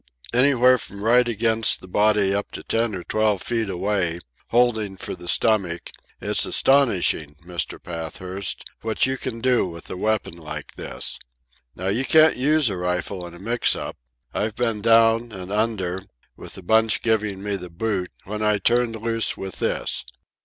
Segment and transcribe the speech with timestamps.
[0.33, 5.13] "Anywhere from right against the body up to ten or twelve feet away, holding for
[5.15, 7.79] the stomach, it's astonishing, Mr.
[7.79, 11.19] Pathurst, what you can do with a weapon like this.
[11.75, 13.95] Now you can't use a rifle in a mix up.
[14.33, 16.01] I've been down and under,
[16.35, 20.03] with a bunch giving me the boot, when I turned loose with this.